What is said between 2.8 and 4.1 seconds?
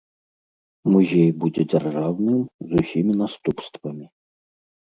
усімі наступствамі.